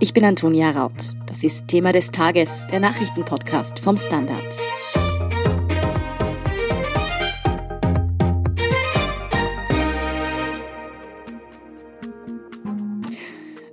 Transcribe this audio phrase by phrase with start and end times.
[0.00, 1.16] Ich bin Antonia Raut.
[1.26, 4.56] Das ist Thema des Tages, der Nachrichtenpodcast vom Standard.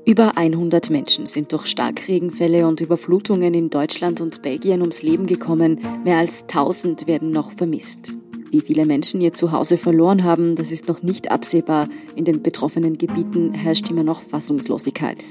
[0.04, 5.80] Über 100 Menschen sind durch Starkregenfälle und Überflutungen in Deutschland und Belgien ums Leben gekommen.
[6.04, 8.16] Mehr als 1000 werden noch vermisst.
[8.50, 11.88] Wie viele Menschen ihr Zuhause verloren haben, das ist noch nicht absehbar.
[12.16, 15.24] In den betroffenen Gebieten herrscht immer noch Fassungslosigkeit.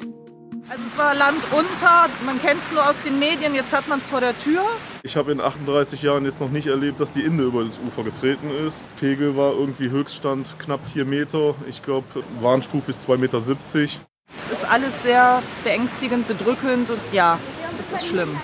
[0.68, 3.98] Also es war Land unter, man kennt es nur aus den Medien, jetzt hat man
[3.98, 4.62] es vor der Tür.
[5.02, 8.02] Ich habe in 38 Jahren jetzt noch nicht erlebt, dass die Inde über das Ufer
[8.02, 8.94] getreten ist.
[8.96, 11.54] Pegel war irgendwie Höchststand knapp 4 Meter.
[11.68, 12.06] Ich glaube,
[12.40, 13.38] Warnstufe ist 2,70 Meter.
[13.38, 17.38] Ist alles sehr beängstigend, bedrückend und ja,
[17.78, 18.34] es ist schlimm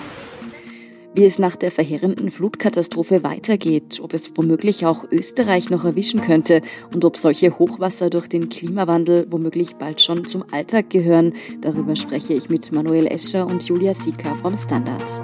[1.13, 6.61] wie es nach der verheerenden Flutkatastrophe weitergeht, ob es womöglich auch Österreich noch erwischen könnte
[6.93, 11.33] und ob solche Hochwasser durch den Klimawandel womöglich bald schon zum Alltag gehören.
[11.61, 15.21] Darüber spreche ich mit Manuel Escher und Julia Sika vom Standard.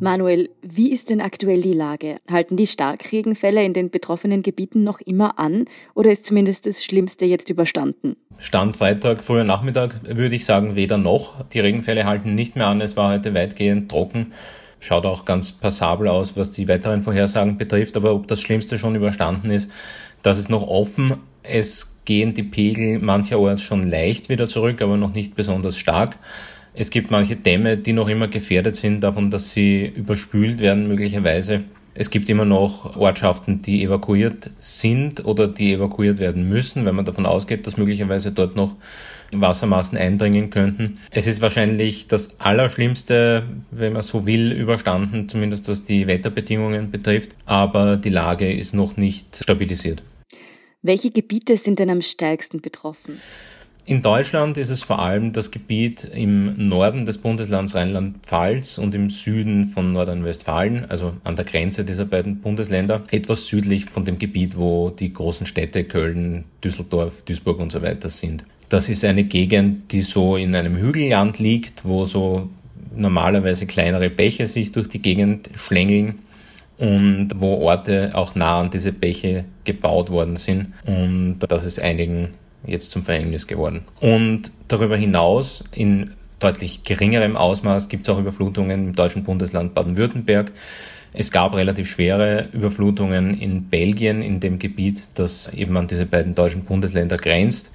[0.00, 2.18] Manuel, wie ist denn aktuell die Lage?
[2.30, 7.24] Halten die Starkregenfälle in den betroffenen Gebieten noch immer an oder ist zumindest das Schlimmste
[7.24, 8.16] jetzt überstanden?
[8.38, 11.44] Stand Freitag, früher Nachmittag würde ich sagen, weder noch.
[11.46, 12.80] Die Regenfälle halten nicht mehr an.
[12.80, 14.32] Es war heute weitgehend trocken.
[14.78, 17.96] Schaut auch ganz passabel aus, was die weiteren Vorhersagen betrifft.
[17.96, 19.68] Aber ob das Schlimmste schon überstanden ist,
[20.22, 21.16] das ist noch offen.
[21.42, 26.16] Es gehen die Pegel mancherorts schon leicht wieder zurück, aber noch nicht besonders stark.
[26.80, 31.64] Es gibt manche Dämme, die noch immer gefährdet sind davon, dass sie überspült werden möglicherweise.
[31.94, 37.04] Es gibt immer noch Ortschaften, die evakuiert sind oder die evakuiert werden müssen, wenn man
[37.04, 38.76] davon ausgeht, dass möglicherweise dort noch
[39.32, 40.98] Wassermassen eindringen könnten.
[41.10, 43.42] Es ist wahrscheinlich das Allerschlimmste,
[43.72, 48.96] wenn man so will, überstanden, zumindest was die Wetterbedingungen betrifft, aber die Lage ist noch
[48.96, 50.00] nicht stabilisiert.
[50.82, 53.20] Welche Gebiete sind denn am stärksten betroffen?
[53.88, 59.08] In Deutschland ist es vor allem das Gebiet im Norden des Bundeslands Rheinland-Pfalz und im
[59.08, 64.58] Süden von Nordrhein-Westfalen, also an der Grenze dieser beiden Bundesländer, etwas südlich von dem Gebiet,
[64.58, 68.44] wo die großen Städte Köln, Düsseldorf, Duisburg und so weiter sind.
[68.68, 72.50] Das ist eine Gegend, die so in einem Hügelland liegt, wo so
[72.94, 76.18] normalerweise kleinere Bäche sich durch die Gegend schlängeln
[76.76, 82.34] und wo Orte auch nah an diese Bäche gebaut worden sind und das ist einigen
[82.66, 83.80] jetzt zum Verhängnis geworden.
[84.00, 90.52] Und darüber hinaus in deutlich geringerem Ausmaß gibt es auch Überflutungen im deutschen Bundesland Baden-Württemberg.
[91.12, 96.34] Es gab relativ schwere Überflutungen in Belgien, in dem Gebiet, das eben an diese beiden
[96.34, 97.70] deutschen Bundesländer grenzt.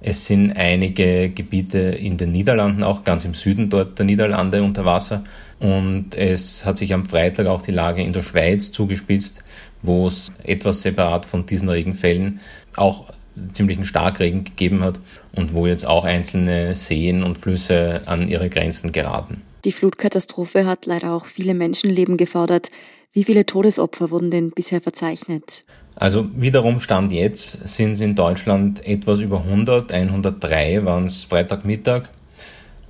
[0.00, 4.84] Es sind einige Gebiete in den Niederlanden, auch ganz im Süden dort der Niederlande unter
[4.84, 5.24] Wasser.
[5.58, 9.42] Und es hat sich am Freitag auch die Lage in der Schweiz zugespitzt,
[9.82, 12.40] wo es etwas separat von diesen Regenfällen
[12.76, 13.12] auch
[13.52, 15.00] ziemlichen Starkregen gegeben hat
[15.34, 19.42] und wo jetzt auch einzelne Seen und Flüsse an ihre Grenzen geraten.
[19.64, 22.70] Die Flutkatastrophe hat leider auch viele Menschenleben gefordert.
[23.12, 25.64] Wie viele Todesopfer wurden denn bisher verzeichnet?
[25.96, 32.02] Also wiederum Stand jetzt sind es in Deutschland etwas über 100, 103 waren es Freitagmittag.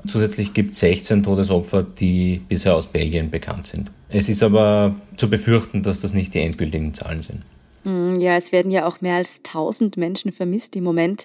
[0.07, 3.93] Zusätzlich gibt es 16 Todesopfer, die bisher aus Belgien bekannt sind.
[4.09, 7.43] Es ist aber zu befürchten, dass das nicht die endgültigen Zahlen sind.
[7.87, 11.25] Hm, ja, es werden ja auch mehr als 1000 Menschen vermisst im Moment.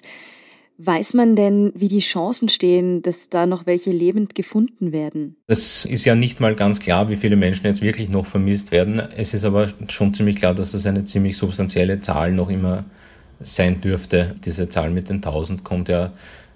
[0.78, 5.36] Weiß man denn, wie die Chancen stehen, dass da noch welche lebend gefunden werden?
[5.48, 9.00] Es ist ja nicht mal ganz klar, wie viele Menschen jetzt wirklich noch vermisst werden.
[9.00, 12.84] Es ist aber schon ziemlich klar, dass es eine ziemlich substanzielle Zahl noch immer
[13.40, 14.34] sein dürfte.
[14.44, 16.12] Diese Zahl mit den 1000 kommt ja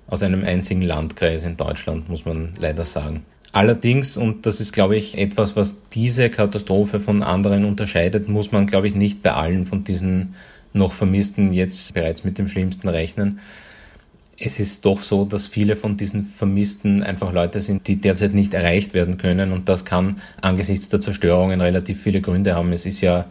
[0.07, 3.25] aus einem einzigen Landkreis in Deutschland, muss man leider sagen.
[3.57, 8.67] Allerdings, und das ist, glaube ich, etwas, was diese Katastrophe von anderen unterscheidet, muss man,
[8.67, 10.35] glaube ich, nicht bei allen von diesen
[10.75, 13.41] noch Vermissten jetzt bereits mit dem Schlimmsten rechnen.
[14.39, 18.53] Es ist doch so, dass viele von diesen Vermissten einfach Leute sind, die derzeit nicht
[18.53, 22.75] erreicht werden können und das kann angesichts der Zerstörungen relativ viele Gründe haben.
[22.75, 23.25] Es ist ja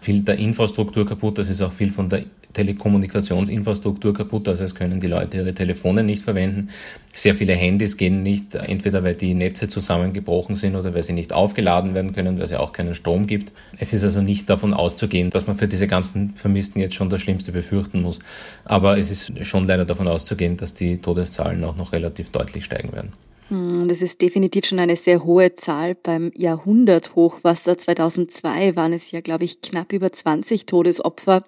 [0.00, 5.00] viel der Infrastruktur kaputt, es ist auch viel von der Telekommunikationsinfrastruktur kaputt, also es können
[5.00, 6.70] die Leute ihre Telefone nicht verwenden.
[7.12, 11.32] Sehr viele Handys gehen nicht, entweder weil die Netze zusammengebrochen sind oder weil sie nicht
[11.32, 13.52] aufgeladen werden können, weil es ja auch keinen Strom gibt.
[13.78, 17.20] Es ist also nicht davon auszugehen, dass man für diese ganzen Vermissten jetzt schon das
[17.20, 18.18] Schlimmste befürchten muss.
[18.64, 22.92] Aber es ist schon leider davon auszugehen, dass die Todeszahlen auch noch relativ deutlich steigen
[22.92, 23.12] werden.
[23.48, 25.94] Hm, das ist definitiv schon eine sehr hohe Zahl.
[25.94, 31.44] Beim Jahrhunderthochwasser 2002 waren es ja, glaube ich, knapp über 20 Todesopfer.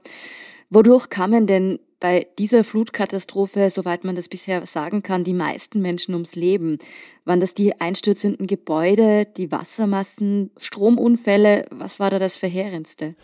[0.70, 6.14] Wodurch kamen denn bei dieser Flutkatastrophe, soweit man das bisher sagen kann, die meisten Menschen
[6.14, 6.78] ums Leben?
[7.24, 11.66] Waren das die einstürzenden Gebäude, die Wassermassen, Stromunfälle?
[11.70, 13.16] Was war da das Verheerendste?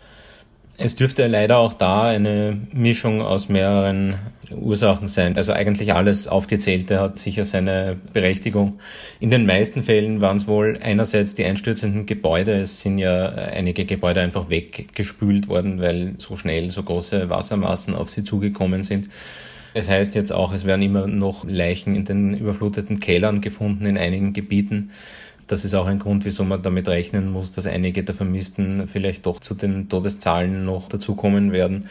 [0.79, 4.19] Es dürfte leider auch da eine Mischung aus mehreren
[4.51, 5.35] Ursachen sein.
[5.35, 8.77] Also eigentlich alles Aufgezählte hat sicher seine Berechtigung.
[9.19, 12.61] In den meisten Fällen waren es wohl einerseits die einstürzenden Gebäude.
[12.61, 18.11] Es sind ja einige Gebäude einfach weggespült worden, weil so schnell so große Wassermassen auf
[18.11, 19.09] sie zugekommen sind.
[19.73, 23.97] Es heißt jetzt auch, es werden immer noch Leichen in den überfluteten Kellern gefunden in
[23.97, 24.91] einigen Gebieten.
[25.47, 29.25] Das ist auch ein Grund, wieso man damit rechnen muss, dass einige der Vermissten vielleicht
[29.25, 31.87] doch zu den Todeszahlen noch dazukommen werden.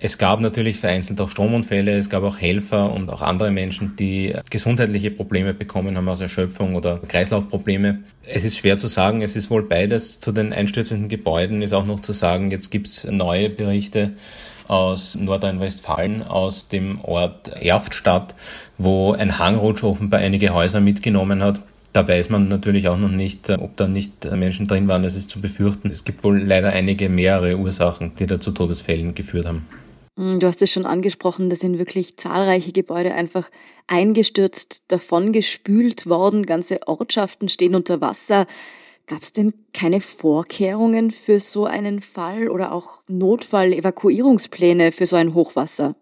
[0.00, 4.32] Es gab natürlich vereinzelt auch Stromunfälle, es gab auch Helfer und auch andere Menschen, die
[4.48, 8.04] gesundheitliche Probleme bekommen haben aus Erschöpfung oder Kreislaufprobleme.
[8.24, 10.20] Es ist schwer zu sagen, es ist wohl beides.
[10.20, 14.12] Zu den einstürzenden Gebäuden ist auch noch zu sagen, jetzt gibt es neue Berichte
[14.68, 18.36] aus Nordrhein-Westfalen, aus dem Ort Erftstadt,
[18.76, 21.62] wo ein Hangrutsch offenbar einige Häuser mitgenommen hat.
[21.92, 25.02] Da weiß man natürlich auch noch nicht, ob da nicht Menschen drin waren.
[25.02, 25.88] Das ist zu befürchten.
[25.88, 29.66] Es gibt wohl leider einige mehrere Ursachen, die da zu Todesfällen geführt haben.
[30.16, 33.50] Mm, du hast es schon angesprochen, da sind wirklich zahlreiche Gebäude einfach
[33.86, 38.46] eingestürzt, davongespült worden, ganze Ortschaften stehen unter Wasser.
[39.06, 45.32] Gab es denn keine Vorkehrungen für so einen Fall oder auch Notfall-Evakuierungspläne für so ein
[45.32, 45.94] Hochwasser?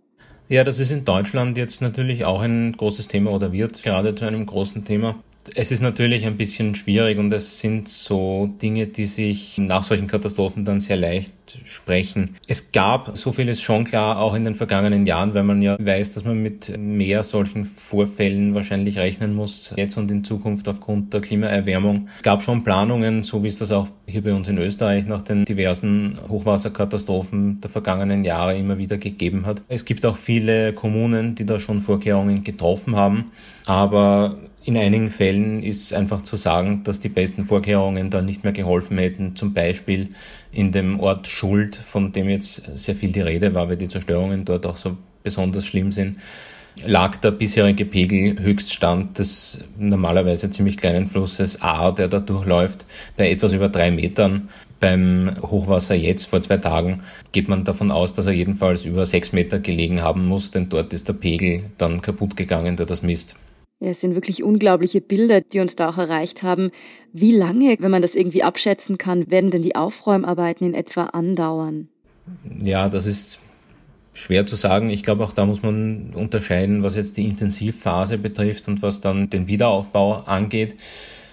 [0.49, 4.25] Ja, das ist in Deutschland jetzt natürlich auch ein großes Thema oder wird gerade zu
[4.25, 5.17] einem großen Thema.
[5.55, 10.07] Es ist natürlich ein bisschen schwierig und es sind so Dinge, die sich nach solchen
[10.07, 11.33] Katastrophen dann sehr leicht
[11.65, 12.37] sprechen.
[12.47, 15.77] Es gab, so viel ist schon klar, auch in den vergangenen Jahren, weil man ja
[15.79, 21.13] weiß, dass man mit mehr solchen Vorfällen wahrscheinlich rechnen muss, jetzt und in Zukunft aufgrund
[21.15, 22.09] der Klimaerwärmung.
[22.17, 25.23] Es gab schon Planungen, so wie es das auch hier bei uns in Österreich nach
[25.23, 29.63] den diversen Hochwasserkatastrophen der vergangenen Jahre immer wieder gegeben hat.
[29.69, 33.33] Es gibt auch viele Kommunen, die da schon Vorkehrungen getroffen haben,
[33.67, 38.53] aber in einigen Fällen ist einfach zu sagen, dass die besten Vorkehrungen da nicht mehr
[38.53, 39.37] geholfen hätten.
[39.37, 40.09] Zum Beispiel
[40.51, 44.45] in dem Ort Schuld, von dem jetzt sehr viel die Rede war, weil die Zerstörungen
[44.45, 46.19] dort auch so besonders schlimm sind,
[46.85, 52.87] lag der bisherige Pegelhöchststand des normalerweise ziemlich kleinen Flusses A, der da durchläuft,
[53.17, 54.49] bei etwas über drei Metern.
[54.81, 59.33] Beim Hochwasser jetzt vor zwei Tagen geht man davon aus, dass er jedenfalls über sechs
[59.33, 63.37] Meter gelegen haben muss, denn dort ist der Pegel dann kaputt gegangen, der das misst.
[63.79, 66.71] Ja, es sind wirklich unglaubliche Bilder, die uns da auch erreicht haben.
[67.13, 71.89] Wie lange, wenn man das irgendwie abschätzen kann, werden denn die Aufräumarbeiten in etwa andauern?
[72.59, 73.39] Ja, das ist
[74.15, 74.89] schwer zu sagen.
[74.89, 79.29] Ich glaube, auch da muss man unterscheiden, was jetzt die Intensivphase betrifft und was dann
[79.29, 80.75] den Wiederaufbau angeht.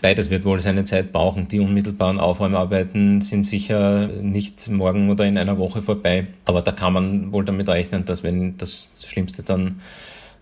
[0.02, 1.48] Beides wird wohl seine Zeit brauchen.
[1.48, 6.28] Die unmittelbaren Aufräumarbeiten sind sicher nicht morgen oder in einer Woche vorbei.
[6.44, 9.80] Aber da kann man wohl damit rechnen, dass wenn das Schlimmste dann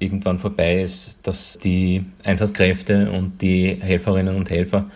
[0.02, 4.90] irgendwann vorbei ist, dass die Einsatzkräfte und die Helferinnen und Helfer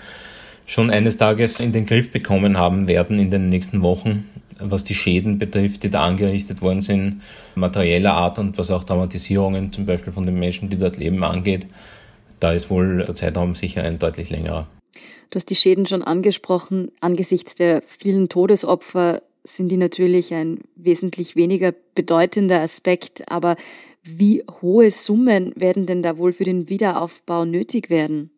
[0.65, 4.29] schon eines Tages in den Griff bekommen haben werden in den nächsten Wochen,
[4.59, 7.21] was die Schäden betrifft, die da angerichtet worden sind,
[7.55, 11.67] materieller Art und was auch Traumatisierungen zum Beispiel von den Menschen, die dort leben, angeht.
[12.39, 14.67] Da ist wohl der Zeitraum sicher ein deutlich längerer.
[15.29, 16.91] Du hast die Schäden schon angesprochen.
[16.99, 23.29] Angesichts der vielen Todesopfer sind die natürlich ein wesentlich weniger bedeutender Aspekt.
[23.29, 23.55] Aber
[24.05, 28.29] wie hohe Summen werden denn da wohl für den Wiederaufbau nötig werden?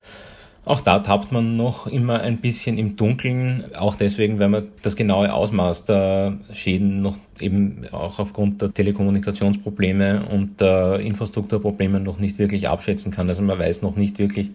[0.67, 4.97] Auch da tappt man noch immer ein bisschen im Dunkeln, auch deswegen, weil man das
[4.97, 12.37] genaue Ausmaß der Schäden noch eben auch aufgrund der Telekommunikationsprobleme und der Infrastrukturprobleme noch nicht
[12.37, 13.29] wirklich abschätzen kann.
[13.29, 14.51] Also man weiß noch nicht wirklich,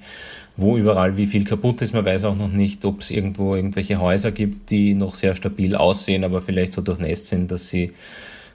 [0.55, 1.95] wo überall wie viel kaputt ist.
[1.95, 5.75] Man weiß auch noch nicht, ob es irgendwo irgendwelche Häuser gibt, die noch sehr stabil
[5.75, 7.93] aussehen, aber vielleicht so durchnässt sind, dass sie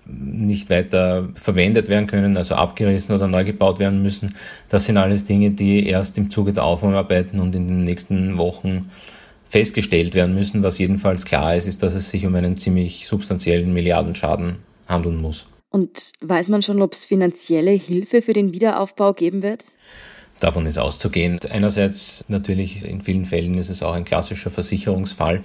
[0.07, 4.33] nicht weiter verwendet werden können, also abgerissen oder neu gebaut werden müssen.
[4.69, 8.89] Das sind alles Dinge, die erst im Zuge der Aufräumarbeiten und in den nächsten Wochen
[9.45, 10.63] festgestellt werden müssen.
[10.63, 15.47] Was jedenfalls klar ist, ist, dass es sich um einen ziemlich substanziellen Milliardenschaden handeln muss.
[15.69, 19.65] Und weiß man schon, ob es finanzielle Hilfe für den Wiederaufbau geben wird?
[20.39, 21.39] Davon ist auszugehen.
[21.49, 25.41] Einerseits natürlich in vielen Fällen ist es auch ein klassischer Versicherungsfall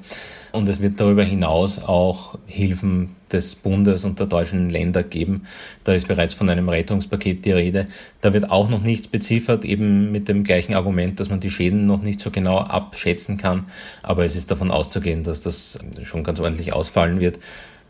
[0.52, 5.44] und es wird darüber hinaus auch Hilfen des Bundes und der deutschen Länder geben.
[5.84, 7.86] Da ist bereits von einem Rettungspaket die Rede.
[8.20, 11.86] Da wird auch noch nichts beziffert, eben mit dem gleichen Argument, dass man die Schäden
[11.86, 13.64] noch nicht so genau abschätzen kann.
[14.02, 17.38] Aber es ist davon auszugehen, dass das schon ganz ordentlich ausfallen wird.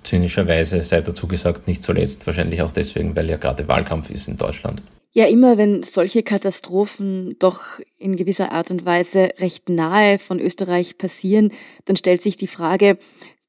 [0.04, 4.36] Zynischerweise sei dazu gesagt, nicht zuletzt wahrscheinlich auch deswegen, weil ja gerade Wahlkampf ist in
[4.36, 4.82] Deutschland.
[5.14, 7.60] Ja, immer wenn solche Katastrophen doch
[7.98, 11.52] in gewisser Art und Weise recht nahe von Österreich passieren,
[11.84, 12.96] dann stellt sich die Frage,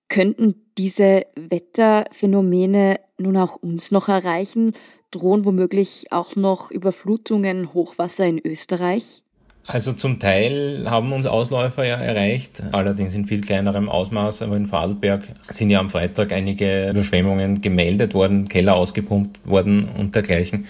[0.10, 4.74] könnten diese Wetterphänomene nun auch uns noch erreichen?
[5.12, 9.24] Drohen womöglich auch noch Überflutungen, Hochwasser in Österreich?
[9.66, 14.66] Also zum Teil haben uns Ausläufer ja erreicht, allerdings in viel kleinerem Ausmaß, aber in
[14.66, 20.68] Vorarlberg sind ja am Freitag einige Überschwemmungen gemeldet worden, Keller ausgepumpt worden und dergleichen.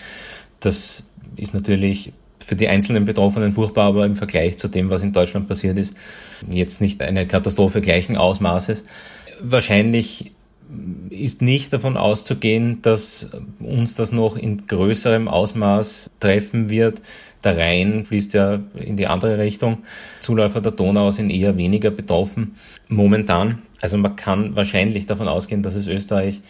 [0.63, 1.03] Das
[1.36, 5.48] ist natürlich für die einzelnen Betroffenen furchtbar, aber im Vergleich zu dem, was in Deutschland
[5.48, 5.93] passiert ist,
[6.50, 8.84] jetzt nicht eine Katastrophe gleichen Ausmaßes.
[9.41, 10.32] Wahrscheinlich
[11.10, 17.01] ist nicht davon auszugehen, dass uns das noch in größerem Ausmaß treffen wird.
[17.43, 19.79] Der Rhein fließt ja in die andere Richtung.
[20.22, 22.55] Zuläufer der Donau sind eher weniger betroffen
[22.88, 23.62] momentan.
[23.82, 26.41] Also man kann wahrscheinlich davon ausgehen, dass es Österreich,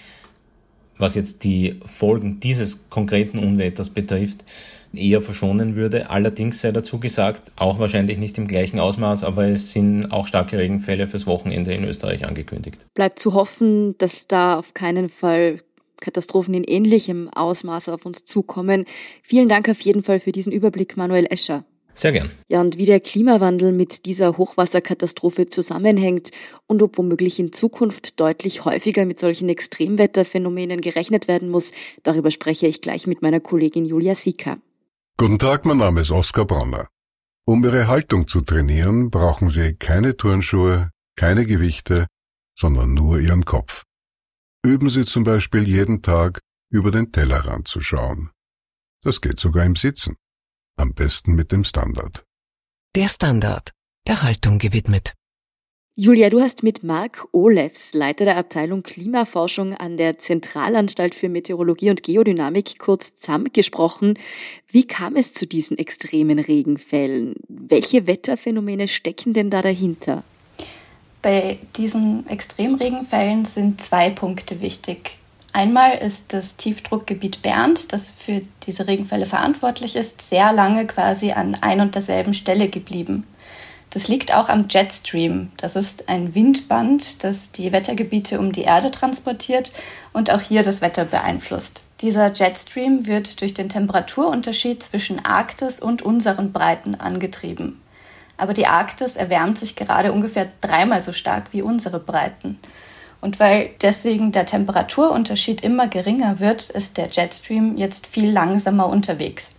[1.04, 4.46] was jetzt die Folgen dieses konkreten Unwetters betrifft,
[4.94, 6.10] eher verschonen würde.
[6.10, 10.58] Allerdings sei dazu gesagt, auch wahrscheinlich nicht im gleichen Ausmaß, aber es sind auch starke
[10.58, 12.86] Regenfälle fürs Wochenende in Österreich angekündigt.
[12.94, 15.60] Bleibt zu hoffen, dass da auf keinen Fall
[16.00, 18.86] Katastrophen in ähnlichem Ausmaß auf uns zukommen.
[19.24, 21.66] Vielen Dank auf jeden Fall für diesen Überblick, Manuel Escher.
[21.96, 22.32] Sehr gern.
[22.48, 26.32] Ja, und wie der Klimawandel mit dieser Hochwasserkatastrophe zusammenhängt
[26.68, 31.72] und ob womöglich in Zukunft deutlich häufiger mit solchen Extremwetterphänomenen gerechnet werden muss,
[32.02, 34.58] darüber spreche ich gleich mit meiner Kollegin Julia Sieker.
[35.18, 36.88] Guten Tag, mein Name ist Oskar Bronner.
[37.46, 42.08] Um Ihre Haltung zu trainieren, brauchen Sie keine Turnschuhe, keine Gewichte,
[42.58, 43.84] sondern nur Ihren Kopf.
[44.66, 46.40] Üben Sie zum Beispiel jeden Tag
[46.72, 48.32] über den Tellerrand zu schauen.
[49.04, 50.16] Das geht sogar im Sitzen.
[50.76, 52.24] Am besten mit dem Standard.
[52.96, 53.72] Der Standard,
[54.08, 55.14] der Haltung gewidmet.
[55.96, 61.92] Julia, du hast mit Marc Olefs, Leiter der Abteilung Klimaforschung an der Zentralanstalt für Meteorologie
[61.92, 64.18] und Geodynamik, kurz ZAM, gesprochen.
[64.68, 67.36] Wie kam es zu diesen extremen Regenfällen?
[67.48, 70.24] Welche Wetterphänomene stecken denn da dahinter?
[71.22, 75.20] Bei diesen Extremregenfällen sind zwei Punkte wichtig.
[75.56, 81.56] Einmal ist das Tiefdruckgebiet Bernd, das für diese Regenfälle verantwortlich ist, sehr lange quasi an
[81.62, 83.28] ein und derselben Stelle geblieben.
[83.92, 85.52] Das liegt auch am Jetstream.
[85.58, 89.72] Das ist ein Windband, das die Wettergebiete um die Erde transportiert
[90.12, 91.84] und auch hier das Wetter beeinflusst.
[92.02, 97.80] Dieser Jetstream wird durch den Temperaturunterschied zwischen Arktis und unseren Breiten angetrieben.
[98.38, 102.58] Aber die Arktis erwärmt sich gerade ungefähr dreimal so stark wie unsere Breiten.
[103.24, 109.56] Und weil deswegen der Temperaturunterschied immer geringer wird, ist der Jetstream jetzt viel langsamer unterwegs.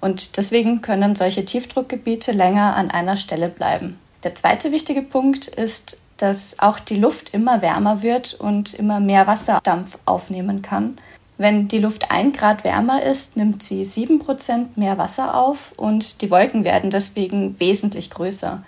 [0.00, 3.98] Und deswegen können solche Tiefdruckgebiete länger an einer Stelle bleiben.
[4.22, 9.26] Der zweite wichtige Punkt ist, dass auch die Luft immer wärmer wird und immer mehr
[9.26, 10.96] Wasserdampf aufnehmen kann.
[11.38, 16.22] Wenn die Luft ein Grad wärmer ist, nimmt sie sieben Prozent mehr Wasser auf und
[16.22, 18.62] die Wolken werden deswegen wesentlich größer.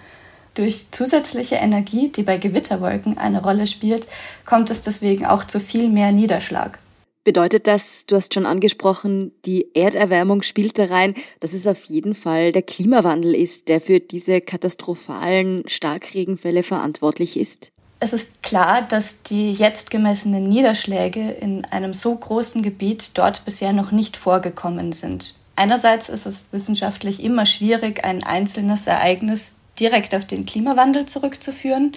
[0.54, 4.06] Durch zusätzliche Energie, die bei Gewitterwolken eine Rolle spielt,
[4.44, 6.78] kommt es deswegen auch zu viel mehr Niederschlag.
[7.22, 12.14] Bedeutet das, du hast schon angesprochen, die Erderwärmung spielt da rein, dass es auf jeden
[12.14, 17.70] Fall der Klimawandel ist, der für diese katastrophalen Starkregenfälle verantwortlich ist?
[18.02, 23.74] Es ist klar, dass die jetzt gemessenen Niederschläge in einem so großen Gebiet dort bisher
[23.74, 25.36] noch nicht vorgekommen sind.
[25.56, 31.92] Einerseits ist es wissenschaftlich immer schwierig, ein einzelnes Ereignis direkt auf den Klimawandel zurückzuführen.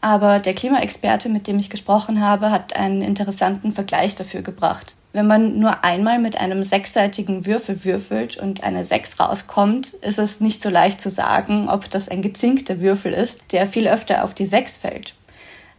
[0.00, 4.94] Aber der Klimaexperte, mit dem ich gesprochen habe, hat einen interessanten Vergleich dafür gebracht.
[5.12, 10.40] Wenn man nur einmal mit einem sechsseitigen Würfel würfelt und eine Sechs rauskommt, ist es
[10.40, 14.34] nicht so leicht zu sagen, ob das ein gezinkter Würfel ist, der viel öfter auf
[14.34, 15.14] die Sechs fällt.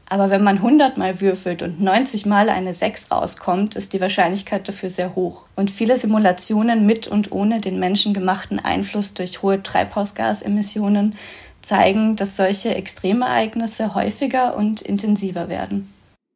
[0.09, 4.67] Aber wenn man 100 Mal würfelt und 90 Mal eine 6 rauskommt, ist die Wahrscheinlichkeit
[4.67, 5.47] dafür sehr hoch.
[5.55, 11.15] Und viele Simulationen mit und ohne den menschengemachten Einfluss durch hohe Treibhausgasemissionen
[11.61, 15.91] zeigen, dass solche Extremereignisse häufiger und intensiver werden.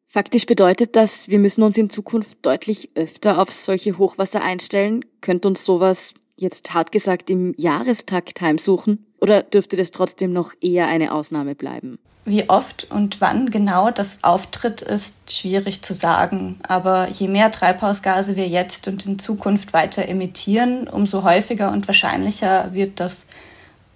[0.08, 5.06] Faktisch bedeutet das, wir müssen uns in Zukunft deutlich öfter auf solche Hochwasser einstellen.
[5.22, 9.06] Könnt uns sowas jetzt hart gesagt im Jahrestakt heimsuchen?
[9.22, 12.00] Oder dürfte das trotzdem noch eher eine Ausnahme bleiben?
[12.26, 16.60] Wie oft und wann genau das auftritt, ist schwierig zu sagen.
[16.64, 22.74] Aber je mehr Treibhausgase wir jetzt und in Zukunft weiter emittieren, umso häufiger und wahrscheinlicher
[22.74, 23.26] wird das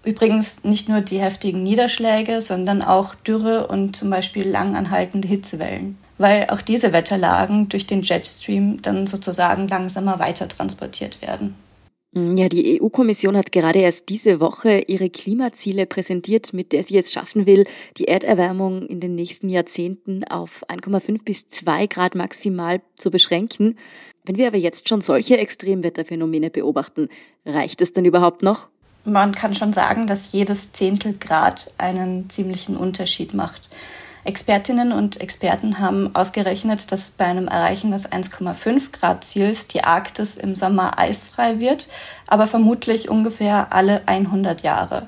[0.06, 6.48] Übrigens nicht nur die heftigen Niederschläge, sondern auch Dürre und zum Beispiel langanhaltende Hitzewellen, weil
[6.52, 11.56] auch diese Wetterlagen durch den Jetstream dann sozusagen langsamer weiter transportiert werden.
[12.16, 16.98] Mm, ja, die EU-Kommission hat gerade erst diese Woche ihre Klimaziele präsentiert, mit der sie
[16.98, 17.66] es schaffen will,
[17.98, 23.78] die Erderwärmung in den nächsten Jahrzehnten auf 1,5 bis 2 Grad maximal zu beschränken.
[24.24, 27.10] Wenn wir aber jetzt schon solche Extremwetterphänomene beobachten,
[27.46, 28.70] reicht es denn überhaupt noch?
[29.06, 33.70] man kann schon sagen, dass jedes Zehntelgrad einen ziemlichen Unterschied macht.
[34.26, 40.36] Expertinnen und Experten haben ausgerechnet, dass bei einem Erreichen des 1,5 Grad Ziels die Arktis
[40.36, 41.88] im Sommer eisfrei wird,
[42.28, 45.08] aber vermutlich ungefähr alle 100 Jahre.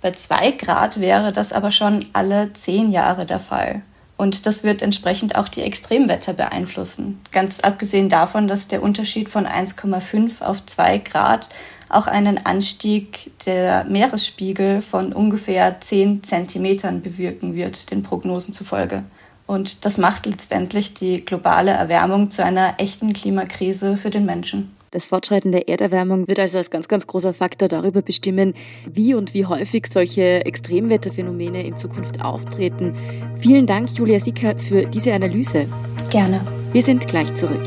[0.00, 3.82] Bei 2 Grad wäre das aber schon alle 10 Jahre der Fall.
[4.16, 7.20] Und das wird entsprechend auch die Extremwetter beeinflussen.
[7.32, 11.48] Ganz abgesehen davon, dass der Unterschied von 1,5 auf 2 Grad
[11.94, 19.04] auch einen Anstieg der Meeresspiegel von ungefähr 10 Zentimetern bewirken wird, den Prognosen zufolge.
[19.46, 24.74] Und das macht letztendlich die globale Erwärmung zu einer echten Klimakrise für den Menschen.
[24.94, 28.54] Das Fortschreiten der Erderwärmung wird also als ganz, ganz großer Faktor darüber bestimmen,
[28.88, 32.94] wie und wie häufig solche Extremwetterphänomene in Zukunft auftreten.
[33.38, 35.66] Vielen Dank, Julia Sicker, für diese Analyse.
[36.10, 36.40] Gerne.
[36.72, 37.66] Wir sind gleich zurück.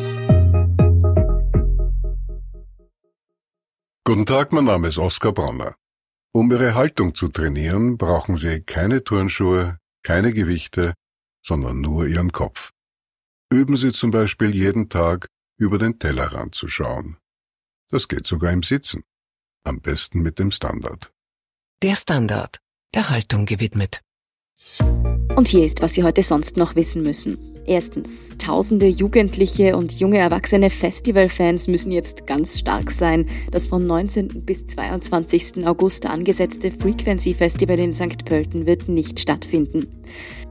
[4.07, 5.75] Guten Tag, mein Name ist Oskar Bronner.
[6.31, 10.93] Um Ihre Haltung zu trainieren, brauchen Sie keine Turnschuhe, keine Gewichte,
[11.45, 12.71] sondern nur Ihren Kopf.
[13.51, 17.17] Üben Sie zum Beispiel jeden Tag über den Tellerrand zu schauen.
[17.89, 19.03] Das geht sogar im Sitzen.
[19.65, 21.11] Am besten mit dem Standard.
[21.83, 22.59] Der Standard,
[22.93, 24.03] der Haltung gewidmet.
[25.35, 27.56] Und hier ist, was Sie heute sonst noch wissen müssen.
[27.69, 33.27] Erstens, tausende Jugendliche und junge Erwachsene Festivalfans müssen jetzt ganz stark sein.
[33.51, 34.45] Das von 19.
[34.45, 35.67] bis 22.
[35.67, 38.23] August angesetzte Frequency Festival in St.
[38.23, 39.87] Pölten wird nicht stattfinden.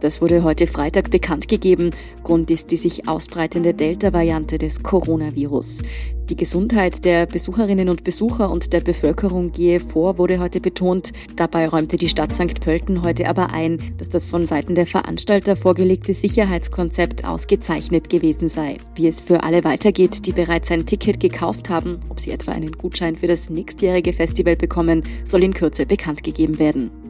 [0.00, 1.92] Das wurde heute Freitag bekannt gegeben.
[2.22, 5.84] Grund ist die sich ausbreitende Delta-Variante des Coronavirus.
[6.28, 11.12] Die Gesundheit der Besucherinnen und Besucher und der Bevölkerung gehe vor, wurde heute betont.
[11.36, 12.60] Dabei räumte die Stadt St.
[12.60, 18.78] Pölten heute aber ein, dass das von Seiten der Veranstalter vorgelegte Sicherheitskonzept ausgezeichnet gewesen sei.
[18.96, 22.72] Wie es für alle weitergeht, die bereits ein Ticket gekauft haben, ob sie etwa einen
[22.72, 27.05] Gutschein für das nächstjährige Festival bekommen, soll in Kürze bekannt gegeben werden.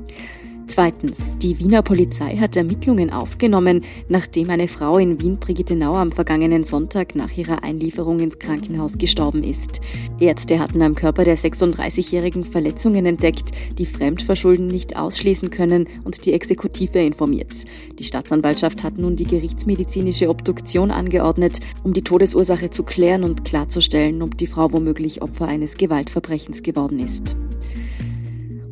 [0.68, 7.14] Zweitens, die Wiener Polizei hat Ermittlungen aufgenommen, nachdem eine Frau in Wien-Brigittenau am vergangenen Sonntag
[7.14, 9.80] nach ihrer Einlieferung ins Krankenhaus gestorben ist.
[10.18, 16.32] Ärzte hatten am Körper der 36-Jährigen Verletzungen entdeckt, die Fremdverschulden nicht ausschließen können und die
[16.32, 17.64] Exekutive informiert.
[17.98, 24.20] Die Staatsanwaltschaft hat nun die gerichtsmedizinische Obduktion angeordnet, um die Todesursache zu klären und klarzustellen,
[24.20, 27.36] ob die Frau womöglich Opfer eines Gewaltverbrechens geworden ist.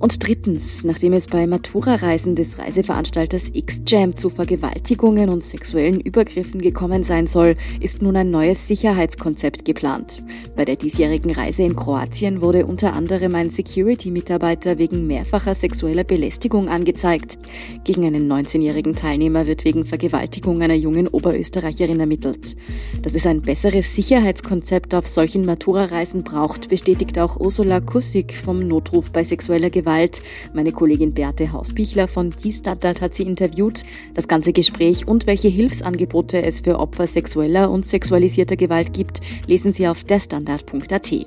[0.05, 7.03] Und drittens, nachdem es bei Matura-Reisen des Reiseveranstalters X-Jam zu Vergewaltigungen und sexuellen Übergriffen gekommen
[7.05, 10.23] sein soll, ist nun ein neues Sicherheitskonzept geplant.
[10.57, 16.69] Bei der diesjährigen Reise in Kroatien wurde unter anderem ein Security-Mitarbeiter wegen mehrfacher sexueller Belästigung
[16.69, 17.39] angezeigt.
[17.85, 22.57] Gegen einen 19-jährigen Teilnehmer wird wegen Vergewaltigung einer jungen Oberösterreicherin ermittelt.
[23.01, 29.11] Dass es ein besseres Sicherheitskonzept auf solchen Matura-Reisen braucht, bestätigt auch Ursula Kussig vom Notruf
[29.11, 30.23] bei sexueller Gewalt Gewalt.
[30.53, 33.85] Meine Kollegin Beate Hausbichler von Die Standard hat sie interviewt.
[34.15, 39.73] Das ganze Gespräch und welche Hilfsangebote es für Opfer sexueller und sexualisierter Gewalt gibt, lesen
[39.73, 41.27] Sie auf derstandard.at.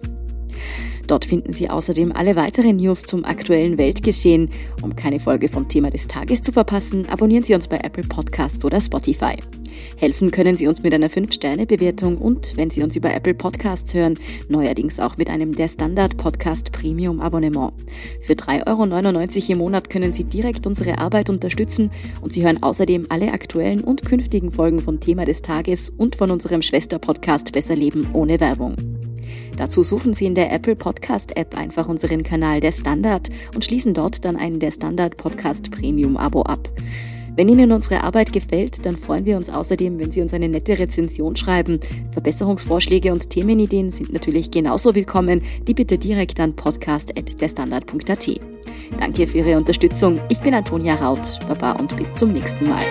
[1.08, 4.50] Dort finden Sie außerdem alle weiteren News zum aktuellen Weltgeschehen.
[4.82, 8.64] Um keine Folge vom Thema des Tages zu verpassen, abonnieren Sie uns bei Apple Podcasts
[8.66, 9.36] oder Spotify.
[9.96, 14.20] Helfen können Sie uns mit einer 5-Sterne-Bewertung und, wenn Sie uns über Apple Podcasts hören,
[14.50, 17.74] neuerdings auch mit einem der Standard Podcast Premium Abonnement.
[18.22, 21.92] Für 3,99 Euro im Monat können Sie direkt unsere Arbeit unterstützen
[22.22, 26.32] und Sie hören außerdem alle aktuellen und künftigen Folgen von Thema des Tages und von
[26.32, 28.97] unserem Schwester-Podcast Besser Leben ohne Werbung.
[29.56, 33.94] Dazu suchen Sie in der Apple Podcast App einfach unseren Kanal Der Standard und schließen
[33.94, 36.70] dort dann einen Der Standard Podcast Premium Abo ab.
[37.38, 40.80] Wenn Ihnen unsere Arbeit gefällt, dann freuen wir uns außerdem, wenn Sie uns eine nette
[40.80, 41.80] Rezension schreiben.
[42.12, 45.44] Verbesserungsvorschläge und Themenideen sind natürlich genauso willkommen.
[45.68, 48.42] Die bitte direkt an podcast.derstandard.at.
[48.98, 50.20] Danke für Ihre Unterstützung.
[50.30, 51.40] Ich bin Antonia Raut.
[51.48, 52.86] Baba und bis zum nächsten Mal.